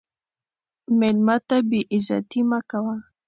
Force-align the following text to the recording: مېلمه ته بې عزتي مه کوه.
مېلمه 0.99 1.37
ته 1.47 1.57
بې 1.69 1.79
عزتي 1.93 2.41
مه 2.49 2.59
کوه. 2.69 2.95